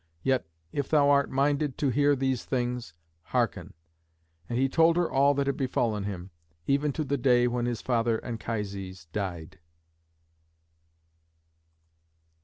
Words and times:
Yet, 0.23 0.47
if 0.71 0.89
thou 0.89 1.11
art 1.11 1.29
minded 1.29 1.77
to 1.77 1.89
hear 1.89 2.15
these 2.15 2.43
things, 2.43 2.95
hearken." 3.21 3.75
And 4.49 4.57
he 4.57 4.67
told 4.67 4.97
her 4.97 5.07
all 5.07 5.35
that 5.35 5.45
had 5.45 5.55
befallen 5.57 6.05
him, 6.05 6.31
even 6.65 6.91
to 6.93 7.03
the 7.03 7.17
day 7.19 7.45
when 7.47 7.67
his 7.67 7.83
father 7.83 8.19
Anchises 8.25 9.05
died. 9.13 9.59